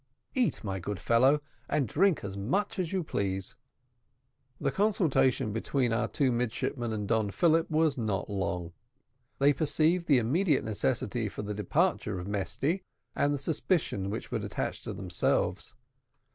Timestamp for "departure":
11.53-12.17